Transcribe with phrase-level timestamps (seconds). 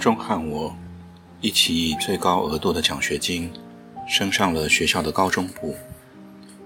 [0.00, 0.74] 阿忠和我
[1.42, 3.52] 一起以最高额度的奖学金
[4.08, 5.76] 升上了学校的高中部，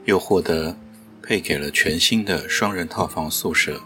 [0.05, 0.77] 又获得
[1.21, 3.83] 配给了全新的双人套房宿舍，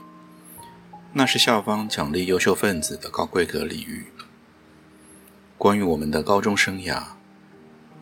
[1.14, 4.04] 那是校方奖励优秀分子的高规格礼遇。
[5.56, 7.02] 关于我们的高中生涯，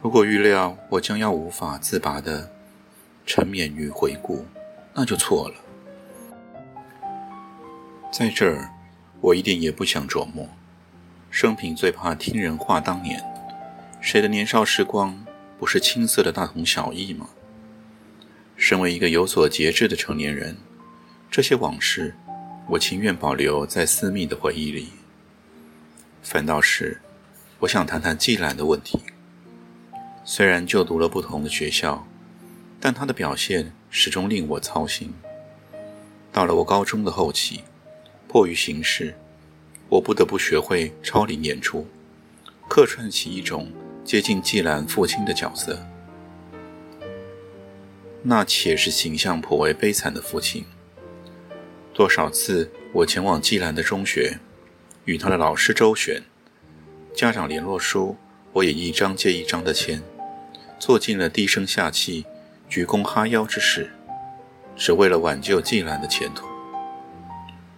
[0.02, 2.50] 如果预料我将要无法自拔的
[3.24, 4.44] 沉湎于回顾，
[4.92, 5.54] 那就错了。
[8.12, 8.68] 在这儿，
[9.20, 10.44] 我一点也不想琢磨。
[11.30, 13.22] 生平最怕听人话当年，
[14.00, 15.24] 谁的年少时光
[15.58, 17.28] 不是青涩的大同小异吗？
[18.56, 20.56] 身为一个有所节制的成年人，
[21.30, 22.14] 这些往事
[22.68, 24.88] 我情愿保留在私密的回忆里。
[26.22, 27.00] 反倒是，
[27.58, 28.98] 我想谈谈季兰的问题。
[30.24, 32.06] 虽然就读了不同的学校，
[32.80, 35.12] 但他的表现始终令我操心。
[36.32, 37.62] 到了我高中的后期，
[38.26, 39.14] 迫于形势。
[39.88, 41.86] 我不得不学会超龄演出，
[42.68, 43.70] 客串起一种
[44.04, 45.86] 接近季兰父亲的角色。
[48.22, 50.64] 那且是形象颇为悲惨的父亲。
[51.94, 54.40] 多少次我前往季兰的中学，
[55.04, 56.20] 与他的老师周旋，
[57.14, 58.16] 家长联络书
[58.52, 60.02] 我也一张接一张的签，
[60.80, 62.26] 做尽了低声下气、
[62.68, 63.88] 鞠躬哈腰之事，
[64.76, 66.44] 只为了挽救季兰的前途。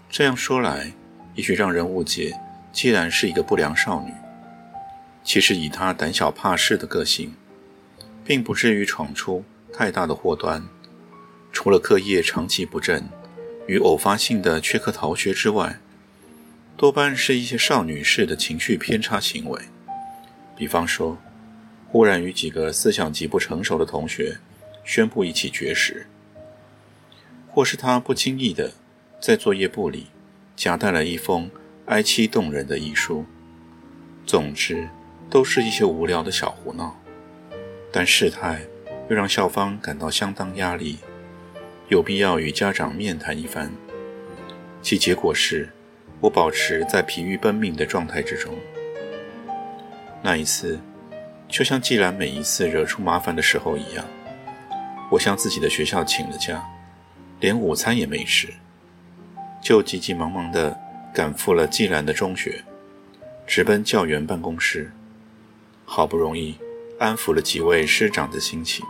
[0.08, 0.92] 这样说来。
[1.38, 2.36] 也许让人误解，
[2.72, 4.12] 既然是一个不良少女，
[5.22, 7.32] 其实以她胆小怕事的个性，
[8.24, 10.60] 并不至于闯出太大的祸端。
[11.52, 13.08] 除了课业长期不振
[13.68, 15.78] 与偶发性的缺课逃学之外，
[16.76, 19.62] 多半是一些少女式的情绪偏差行为。
[20.56, 21.16] 比方说，
[21.86, 24.38] 忽然与几个思想极不成熟的同学
[24.82, 26.08] 宣布一起绝食，
[27.48, 28.72] 或是她不经意的
[29.20, 30.08] 在作业簿里。
[30.58, 31.48] 夹带了一封
[31.86, 33.24] 哀凄动人的遗书。
[34.26, 34.88] 总之，
[35.30, 36.98] 都是一些无聊的小胡闹，
[37.92, 38.62] 但事态
[39.08, 40.98] 又让校方感到相当压力，
[41.86, 43.70] 有必要与家长面谈一番。
[44.82, 45.70] 其结果是，
[46.20, 48.52] 我保持在疲于奔命的状态之中。
[50.20, 50.80] 那一次，
[51.46, 54.04] 就像既然每一次惹出麻烦的时候一样，
[55.08, 56.68] 我向自己的学校请了假，
[57.38, 58.52] 连午餐也没吃。
[59.60, 60.78] 就急急忙忙地
[61.12, 62.64] 赶赴了季兰的中学，
[63.46, 64.92] 直奔教员办公室。
[65.84, 66.54] 好不容易
[66.98, 68.84] 安抚了几位师长的心情，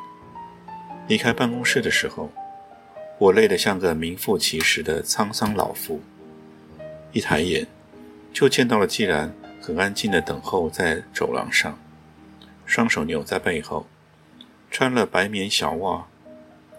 [1.06, 2.32] 离开办公室的时候，
[3.18, 6.00] 我累得像个名副其实的沧桑老妇。
[7.12, 7.66] 一抬眼，
[8.32, 11.78] 就见到了季兰很安静地等候在走廊上，
[12.66, 13.86] 双手扭在背后，
[14.70, 16.06] 穿了白棉小袜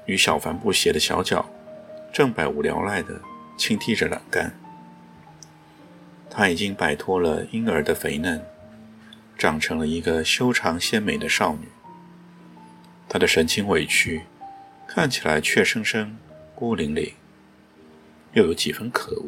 [0.05, 1.49] 与小帆布鞋的小脚，
[2.13, 3.19] 正百无聊赖的。
[3.59, 4.53] 轻踢着栏杆，
[6.29, 8.41] 她已经摆脱了婴儿的肥嫩，
[9.37, 11.67] 长成了一个修长鲜美的少女。
[13.09, 14.21] 她的神情委屈，
[14.87, 16.17] 看起来怯生生、
[16.55, 17.11] 孤零零，
[18.31, 19.25] 又有几分可恶。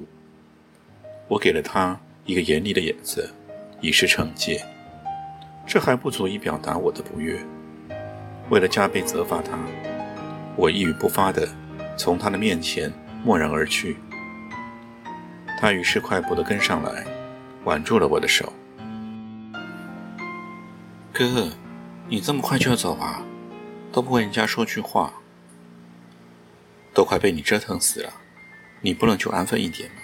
[1.27, 3.29] 我给了她一个严厉的眼色，
[3.81, 4.65] 以示惩戒。
[5.67, 7.37] 这还不足以表达我的不悦。
[8.49, 9.59] 为了加倍责罚她，
[10.55, 11.45] 我一语不发地
[11.97, 12.89] 从她的面前
[13.25, 13.97] 蓦然而去。
[15.61, 17.05] 他于是快步地跟上来，
[17.65, 18.51] 挽住了我的手。
[21.13, 21.51] 哥，
[22.07, 23.21] 你这么快就要走啊？
[23.91, 25.13] 都不跟人家说句话，
[26.95, 28.11] 都快被你折腾死了，
[28.81, 29.97] 你不能就安分一点吗？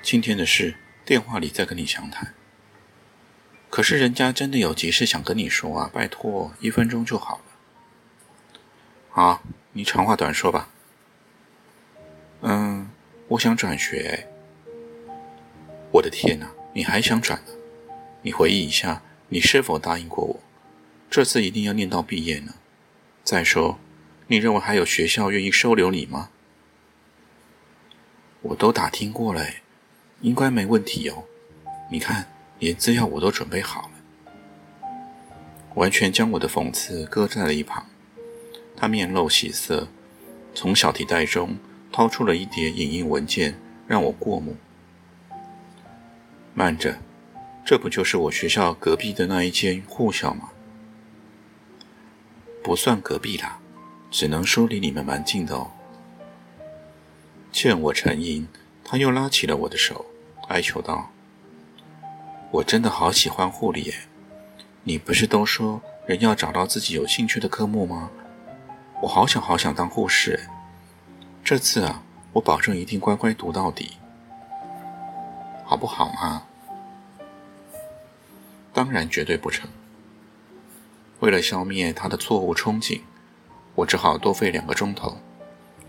[0.00, 2.32] 今天的事，电话里再跟你详谈。
[3.70, 8.60] 可是人家真的有急事想跟你说啊，拜托，一分钟就好了。
[9.10, 9.42] 好，
[9.72, 10.68] 你长话短说吧。
[12.42, 12.88] 嗯，
[13.26, 14.28] 我想转学。
[15.98, 16.50] 我的天哪！
[16.74, 17.52] 你还想转呢？
[18.22, 20.40] 你回忆一下，你是否答应过我，
[21.10, 22.54] 这次一定要念到毕业呢？
[23.24, 23.78] 再说，
[24.28, 26.30] 你认为还有学校愿意收留你吗？
[28.42, 29.44] 我都打听过了，
[30.20, 31.24] 应该没问题哦。
[31.90, 32.30] 你看，
[32.60, 34.90] 连资料我都准备好了，
[35.74, 37.84] 完全将我的讽刺搁在了一旁。
[38.76, 39.88] 他面露喜色，
[40.54, 41.58] 从小提袋中
[41.90, 43.58] 掏出了一叠影印文件，
[43.88, 44.56] 让我过目。
[46.58, 46.98] 慢着，
[47.64, 50.48] 这不就是我学校隔壁的那一间护校吗？
[52.64, 53.60] 不算隔壁啦，
[54.10, 55.70] 只能说离你们蛮近的哦。
[57.52, 58.48] 见我沉吟，
[58.84, 60.06] 他又拉起了我的手，
[60.48, 61.10] 哀求道
[62.50, 63.94] ：“我真的好喜欢护理耶！
[64.82, 68.10] 你不是都说人要找到自己有兴趣的科目吗？
[69.02, 70.40] 我好想好想当护士
[71.44, 72.02] 这次啊，
[72.32, 73.92] 我保证一定乖乖读到底，
[75.64, 76.42] 好不好嘛？
[78.78, 79.68] 当然绝对不成。
[81.18, 83.00] 为了消灭他的错误憧憬，
[83.74, 85.18] 我只好多费两个钟头，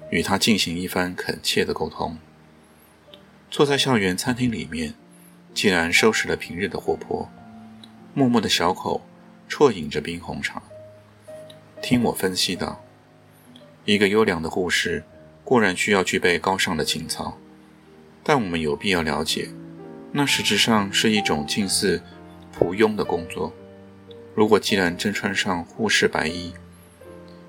[0.09, 2.18] 与他进行一番恳切的沟通。
[3.51, 4.95] 坐在校园餐厅里面，
[5.53, 7.30] 竟然收拾了平日的活泼。
[8.15, 9.06] 默默的小口
[9.47, 10.59] 啜饮着冰红茶，
[11.83, 12.83] 听我分析道
[13.85, 15.03] ：“一个优良的护士
[15.44, 17.38] 固然需要具备高尚的情操，
[18.24, 19.50] 但我们有必要了解，
[20.12, 22.01] 那实质上是一种近似
[22.57, 23.53] 仆庸的工作。
[24.35, 26.53] 如果既然真穿上护士白衣，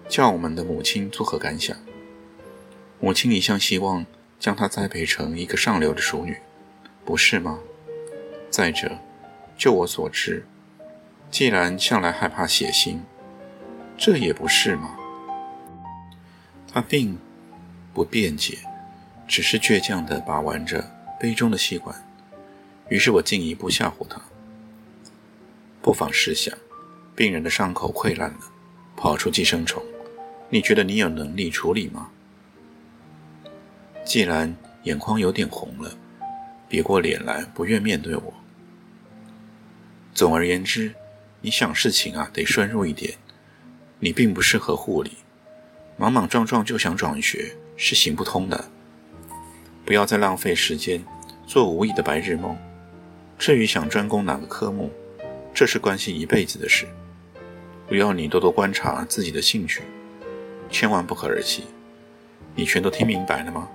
[0.08, 1.76] 叫我们的母亲作何感想？
[2.98, 4.04] 母亲一向希望
[4.38, 6.36] 将她栽培成一个上流的淑女，
[7.04, 7.60] 不是吗？
[8.50, 8.98] 再者，
[9.56, 10.44] 就我所知。”
[11.30, 12.98] 既然向来害怕血腥，
[13.96, 14.96] 这也不是吗？
[16.72, 17.16] 他并
[17.94, 18.58] 不辩解，
[19.28, 20.84] 只是倔强地把玩着
[21.20, 21.94] 杯中的吸管。
[22.88, 24.20] 于是我进一步吓唬他：
[25.82, 26.56] 不妨试想，
[27.14, 28.40] 病人的伤口溃烂了，
[28.96, 29.82] 跑出寄生虫，
[30.48, 32.10] 你觉得你有能力处理吗？
[34.04, 35.92] 既然眼眶有点红了，
[36.68, 38.34] 别过脸来，不愿面对我。
[40.14, 40.94] 总而言之。
[41.42, 43.14] 你想事情啊，得深入一点。
[43.98, 45.12] 你并不适合护理，
[45.96, 48.62] 莽莽撞撞就想转学是行不通的。
[49.86, 51.02] 不要再浪费时间
[51.46, 52.54] 做无益的白日梦。
[53.38, 54.90] 至于想专攻哪个科目，
[55.54, 56.86] 这是关系一辈子的事。
[57.88, 59.82] 我要你多多观察自己的兴趣，
[60.70, 61.64] 千万不可儿戏。
[62.54, 63.68] 你全都听明白了吗？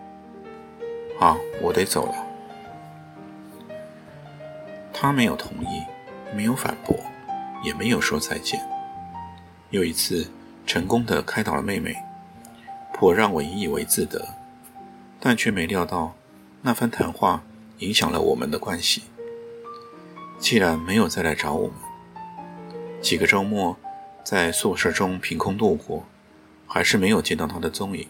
[1.20, 3.76] 好，我得走了。
[4.94, 5.84] 他没有同意，
[6.36, 6.98] 没有反驳。
[7.64, 8.60] 也没有说再见。
[9.72, 10.30] 又一次
[10.68, 11.96] 成功的开导了妹妹，
[12.94, 14.24] 颇让我引以为自得，
[15.20, 16.14] 但却没料到
[16.62, 17.42] 那番谈话
[17.80, 19.02] 影响了我们的关系。
[20.40, 21.76] 既然没有再来找我们，
[23.02, 23.78] 几个周末
[24.24, 26.06] 在宿舍中凭空度过，
[26.68, 28.08] 还是没有见到他的踪影。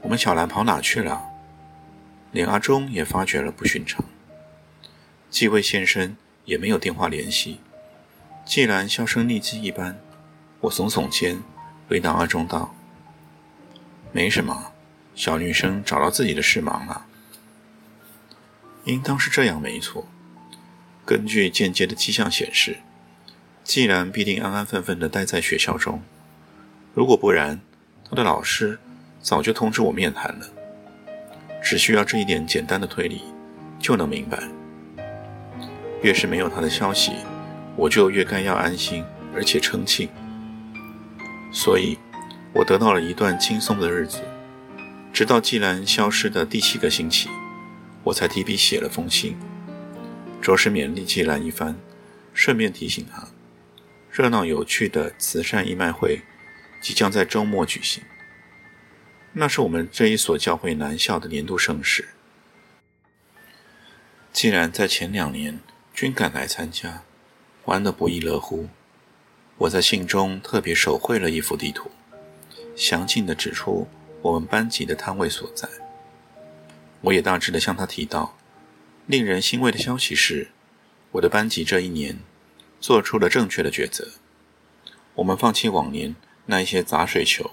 [0.00, 1.22] 我们小兰跑哪去了？
[2.32, 4.04] 连阿忠也发觉了不寻常，
[5.30, 6.16] 既未现身。
[6.44, 7.60] 也没有电话联系，
[8.46, 10.00] 既然销声匿迹一般，
[10.60, 11.42] 我耸耸肩，
[11.86, 12.74] 回答阿忠道
[14.12, 14.72] ：“没什么，
[15.14, 17.04] 小女生找到自己的事忙了。”
[18.88, 20.08] 应当是这样没错。
[21.04, 22.78] 根据间接的迹象显示，
[23.62, 26.02] 既然必定安安分分地待在学校中，
[26.94, 27.60] 如果不然，
[28.08, 28.78] 他的老师
[29.20, 30.46] 早就通知我面谈了。
[31.62, 33.20] 只需要这一点简单的推理，
[33.78, 34.42] 就能明白。
[36.02, 37.12] 越是没有他的消息，
[37.76, 39.04] 我就越该要安心，
[39.34, 40.08] 而且称庆。
[41.52, 41.98] 所以，
[42.54, 44.20] 我得到了一段轻松的日子，
[45.12, 47.28] 直到季兰消失的第七个星期，
[48.04, 49.36] 我才提笔写了封信，
[50.40, 51.76] 着实勉励季兰一番，
[52.32, 53.28] 顺便提醒他，
[54.10, 56.22] 热闹有趣的慈善义卖会
[56.80, 58.02] 即将在周末举行，
[59.32, 62.08] 那是我们这一所教会男校的年度盛事。
[64.32, 65.60] 既然在前两年。
[65.98, 67.02] 均赶来参加，
[67.64, 68.68] 玩得不亦乐乎。
[69.56, 71.90] 我在信中特别手绘了一幅地图，
[72.76, 73.88] 详尽地指出
[74.22, 75.68] 我们班级的摊位所在。
[77.00, 78.36] 我也大致地向他提到，
[79.06, 80.48] 令人欣慰的消息是，
[81.12, 82.18] 我的班级这一年
[82.80, 84.08] 做出了正确的抉择。
[85.14, 86.14] 我们放弃往年
[86.46, 87.50] 那一些砸水球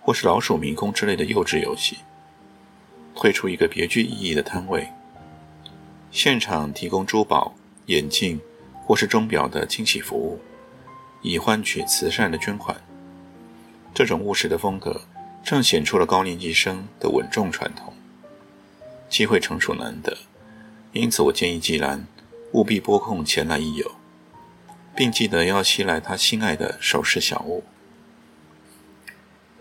[0.00, 1.98] 或是老鼠迷宫之类的幼稚游戏，
[3.14, 4.88] 推出一个别具意义的摊位，
[6.10, 7.54] 现场提供珠宝。
[7.86, 8.40] 眼镜
[8.84, 10.38] 或是钟表的清洗服务，
[11.20, 12.80] 以换取慈善的捐款。
[13.92, 15.02] 这种务实的风格，
[15.42, 17.91] 正显出了高年级生的稳重传统。
[19.12, 20.16] 机会成熟难得，
[20.92, 22.06] 因此我建议季兰
[22.52, 23.92] 务必拨空前来一游，
[24.96, 27.62] 并记得要携来他心爱的首饰小物。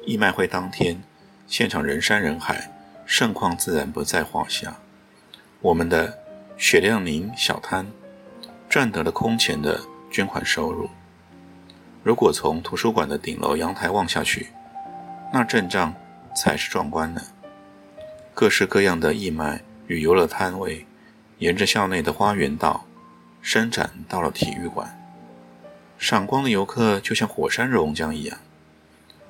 [0.06, 1.04] 义卖会当天，
[1.48, 2.72] 现场人山人海，
[3.06, 4.78] 盛况自然不在话下。
[5.60, 6.18] 我们的
[6.58, 7.86] 雪亮宁小摊。
[8.72, 10.90] 赚得了空前的捐款收入。
[12.04, 14.48] 如果从图书馆的顶楼阳台望下去，
[15.34, 15.94] 那阵仗
[16.34, 17.22] 才是壮观呢。
[18.34, 20.86] 各式各样的义卖与游乐摊位，
[21.40, 22.86] 沿着校内的花园道
[23.42, 24.98] 伸展到了体育馆。
[25.98, 28.38] 赏光的游客就像火山熔浆一样，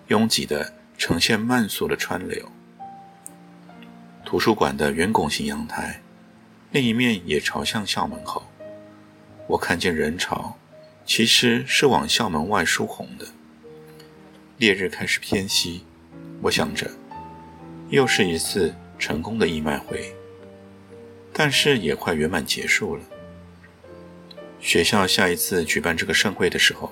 [0.08, 2.50] 拥挤的呈现慢速的川流。
[4.24, 6.02] 图书馆的圆拱形阳台，
[6.72, 8.44] 另一面也朝向校门口。
[9.48, 10.58] 我看见人潮，
[11.06, 13.26] 其实是往校门外疏洪的。
[14.58, 15.84] 烈日开始偏西，
[16.44, 16.90] 我想着，
[17.90, 20.14] 又是一次成功的义卖会，
[21.34, 23.02] 但是也快圆满结束了。
[24.60, 26.92] 学校下一次举办这个盛会的时候，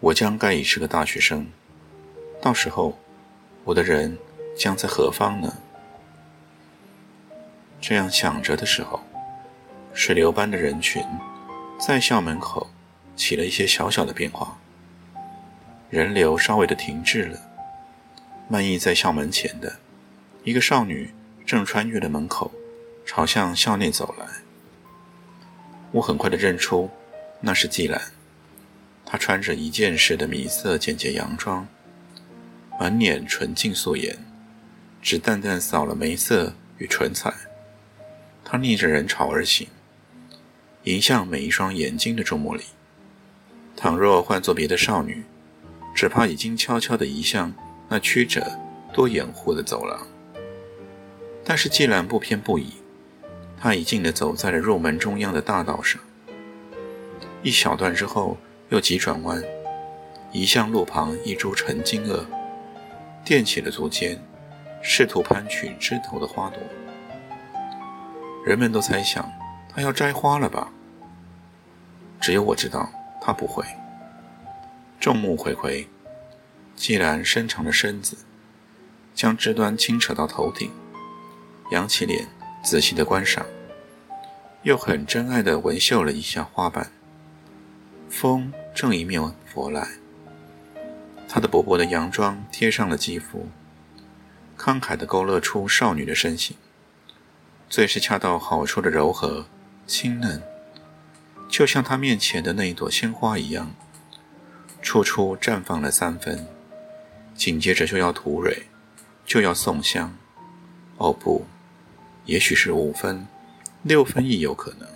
[0.00, 1.46] 我将该已是个大学生。
[2.40, 2.98] 到时候，
[3.64, 4.16] 我的人
[4.56, 5.54] 将在何方呢？
[7.82, 8.98] 这样想着的时候，
[9.92, 11.04] 水流般的人群
[11.78, 12.70] 在校门口
[13.14, 14.56] 起了一些小小的变化，
[15.90, 17.38] 人流稍微的停滞了。
[18.48, 19.76] 漫溢在校门前的
[20.50, 21.08] 一个少女
[21.46, 22.50] 正穿越了门口，
[23.06, 24.26] 朝向校内走来。
[25.92, 26.90] 我很快的认出，
[27.40, 28.02] 那是季兰。
[29.06, 31.68] 她穿着一件式的米色简洁洋装，
[32.80, 34.18] 满脸纯净素颜，
[35.00, 37.32] 只淡淡扫了眉色与唇彩。
[38.44, 39.68] 她逆着人潮而行，
[40.82, 42.64] 迎向每一双眼睛的注目礼。
[43.76, 45.22] 倘若换做别的少女，
[45.94, 47.54] 只怕已经悄悄地移向
[47.88, 48.58] 那曲折
[48.92, 50.04] 多掩护的走廊。
[51.50, 52.74] 但是季兰不偏不倚。
[53.58, 56.00] 他一劲地走在了入门中央的大道上，
[57.42, 58.38] 一小段之后
[58.68, 59.42] 又急转弯，
[60.30, 62.24] 移向路旁一株沉金萼，
[63.24, 64.16] 垫起了足尖，
[64.80, 66.60] 试图攀取枝头的花朵。
[68.46, 69.28] 人们都猜想
[69.74, 70.70] 他要摘花了吧？
[72.20, 72.88] 只有我知道
[73.20, 73.64] 他不会。
[75.00, 75.84] 众目睽睽，
[76.76, 78.16] 季兰伸长了身子，
[79.16, 80.70] 将枝端轻扯到头顶，
[81.70, 82.26] 扬起脸。
[82.62, 83.46] 仔细的观赏，
[84.64, 86.92] 又很珍爱的闻嗅了一下花瓣。
[88.10, 89.88] 风正迎面拂来，
[91.26, 93.48] 她的薄薄的洋装贴上了肌肤，
[94.58, 96.54] 慷慨的勾勒出少女的身形，
[97.70, 99.46] 最是恰到好处的柔和
[99.86, 100.42] 清嫩，
[101.48, 103.74] 就像她面前的那一朵鲜花一样，
[104.82, 106.46] 处处绽放了三分，
[107.34, 108.64] 紧接着就要吐蕊，
[109.24, 110.14] 就要送香。
[110.98, 111.46] 哦不！
[112.30, 113.26] 也许是五分、
[113.82, 114.88] 六分亦有可能。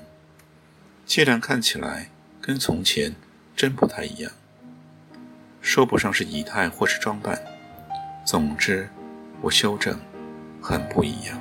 [1.05, 2.09] 既然看起来
[2.41, 3.13] 跟从前
[3.57, 4.31] 真不太一样，
[5.61, 7.37] 说不上是仪态或是装扮，
[8.25, 8.89] 总之，
[9.41, 9.99] 我修正，
[10.63, 11.37] 很不一样。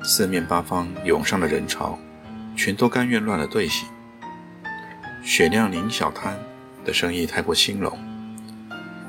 [0.00, 1.98] 四面八方涌上的人潮，
[2.56, 3.88] 全都甘愿乱了队形。
[5.24, 6.38] 雪亮林小摊
[6.84, 7.98] 的生意太过兴隆，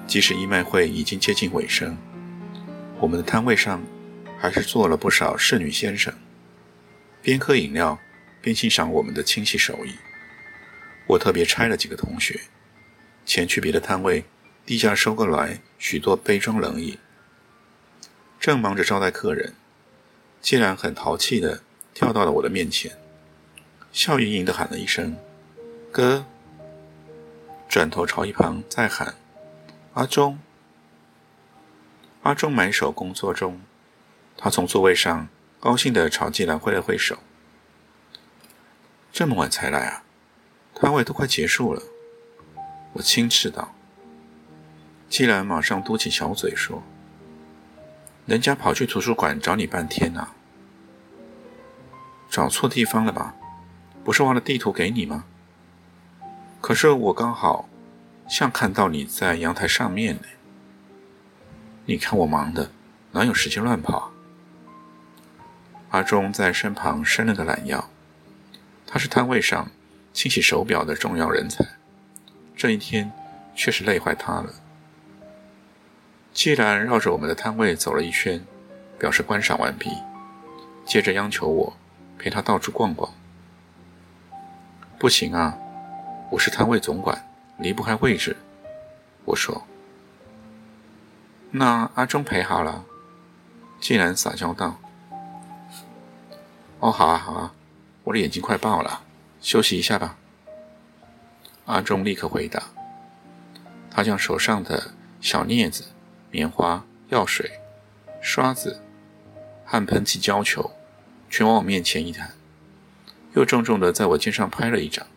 [0.07, 1.95] 即使义卖会已经接近尾声，
[2.99, 3.79] 我们的摊位上。
[4.39, 6.13] 还是做了不少侍女先生，
[7.21, 7.99] 边喝饮料
[8.41, 9.95] 边欣赏我们的清洗手艺。
[11.07, 12.41] 我特别差了几个同学，
[13.25, 14.25] 前去别的摊位
[14.65, 16.97] 低价收过来许多杯装冷饮。
[18.39, 19.55] 正忙着招待客人，
[20.41, 21.63] 竟然很淘气的
[21.93, 22.95] 跳到了我的面前，
[23.91, 25.17] 笑盈盈的喊了一声
[25.91, 26.25] “哥”，
[27.67, 29.15] 转头朝一旁再喊
[29.95, 30.37] “阿忠”。
[32.23, 33.61] 阿忠埋首工作中。
[34.37, 35.27] 他从座位上
[35.59, 37.17] 高兴地朝季兰挥了挥手。
[39.11, 40.03] 这么晚才来啊？
[40.75, 41.81] 摊位都快结束了。
[42.93, 43.73] 我轻斥道。
[45.09, 46.83] 季兰马上嘟起小嘴说
[48.27, 50.27] ：“人家跑去图书馆找你半天呢，
[52.29, 53.33] 找错地方了吧？
[54.03, 55.25] 不是忘了地图给你吗？
[56.61, 57.67] 可是我刚好
[58.27, 60.23] 像看到你在阳台上面呢。
[61.85, 62.69] 你看我忙的，
[63.13, 64.11] 哪有时间乱跑？”
[65.89, 67.89] 阿忠在身旁伸了个懒腰，
[68.85, 69.71] 他是摊位上
[70.13, 71.65] 清洗手表的重要人才，
[72.55, 73.11] 这一天
[73.55, 74.53] 确实累坏他了。
[76.33, 78.43] 既然绕着我们的摊位走了一圈，
[78.99, 79.89] 表示观赏完毕，
[80.85, 81.77] 接着央求我
[82.19, 83.11] 陪他到处逛逛。
[84.99, 85.57] 不行啊，
[86.31, 88.35] 我是摊位总管，离不开位置。
[89.23, 89.65] 我说
[91.51, 92.83] ：“那阿忠陪好了。”
[93.79, 94.79] 既然撒娇道。
[96.79, 97.53] 哦，好啊，好啊，
[98.03, 99.03] 我的眼睛快爆了，
[99.41, 100.17] 休息一下吧。
[101.65, 102.63] 阿忠立刻回答。
[103.89, 105.85] 他将手上的小镊子、
[106.29, 107.59] 棉花、药水、
[108.21, 108.79] 刷子
[109.65, 110.71] 和喷气胶球
[111.31, 112.31] 全往我面前一摊，
[113.33, 115.07] 又重重的在我肩上拍了一掌。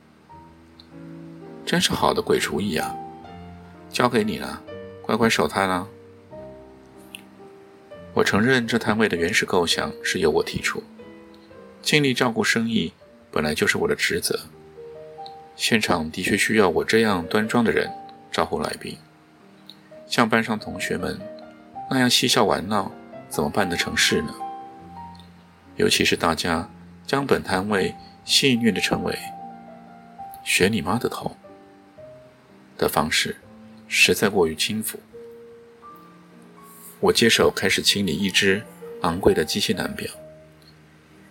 [1.66, 2.96] 真是好的鬼主意啊！
[3.90, 4.62] 交给你了，
[5.02, 5.86] 乖乖守摊啊。
[8.14, 10.82] 我承认这摊位的原始构想是由我提出，
[11.82, 12.92] 尽力照顾生意
[13.30, 14.38] 本来就是我的职责。
[15.56, 17.90] 现场的确需要我这样端庄的人
[18.32, 18.96] 招呼来宾，
[20.06, 21.18] 像班上同学们
[21.90, 22.90] 那样嬉笑玩闹，
[23.28, 24.34] 怎么办得成事呢？
[25.76, 26.68] 尤其是大家
[27.06, 27.94] 将本摊位
[28.24, 29.18] 戏谑地称为
[30.44, 31.36] “学你妈的头”
[32.78, 33.36] 的方式，
[33.88, 34.98] 实在过于轻浮。
[37.00, 38.62] 我接手开始清理一只
[39.02, 40.10] 昂贵的机械男表，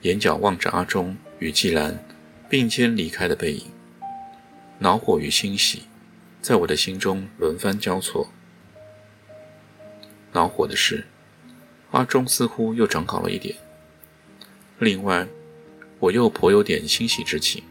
[0.02, 2.04] 眼角望着阿忠与季兰
[2.50, 3.66] 并肩离开的背影，
[4.80, 5.84] 恼火与欣喜
[6.42, 8.30] 在我的心中轮番交错。
[10.32, 11.06] 恼火的是，
[11.92, 13.56] 阿忠似乎又长高了一点。
[14.78, 15.28] 另外，
[16.00, 17.62] 我又颇有点欣喜之情。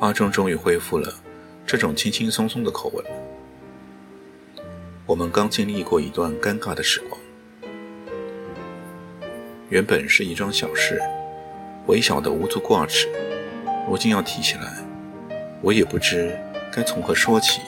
[0.00, 1.14] 阿忠终于恢复了
[1.64, 3.02] 这种轻轻松松的口吻。
[5.06, 7.18] 我们刚经历过一段尴尬的时光，
[9.70, 11.00] 原本是一桩小事，
[11.86, 13.08] 微小的无足挂齿，
[13.88, 14.74] 如今要提起来，
[15.62, 16.38] 我也不知
[16.70, 17.62] 该从何说起，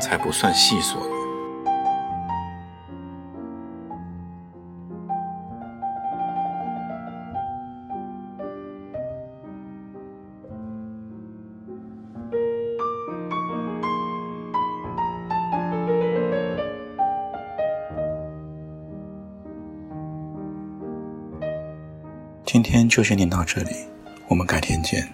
[0.00, 1.17] 才不算细琐。
[22.50, 23.76] 今天就先念到这里，
[24.26, 25.06] 我们改天见。